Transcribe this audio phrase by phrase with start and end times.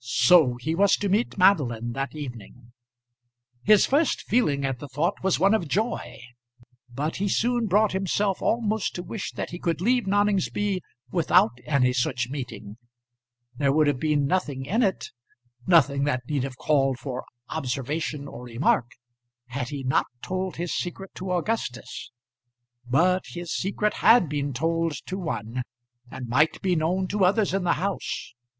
[0.00, 2.72] So he was to meet Madeline that evening.
[3.62, 6.18] His first feeling at the thought was one of joy,
[6.92, 10.80] but he soon brought himself almost to wish that he could leave Noningsby
[11.12, 12.76] without any such meeting.
[13.56, 15.12] There would have been nothing in it,
[15.64, 18.90] nothing that need have called for observation or remark,
[19.46, 22.10] had he not told his secret to Augustus.
[22.84, 25.62] But his secret had been told to one,
[26.10, 28.34] and might be known to others in the house.